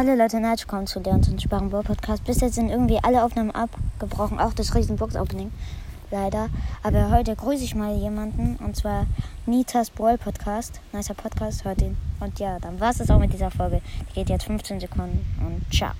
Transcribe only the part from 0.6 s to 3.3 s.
willkommen zu Leons und Sparrenbohr Podcast. Bis jetzt sind irgendwie alle